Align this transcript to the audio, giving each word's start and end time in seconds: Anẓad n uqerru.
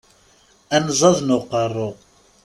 Anẓad 0.75 1.17
n 1.21 1.29
uqerru. 1.37 1.89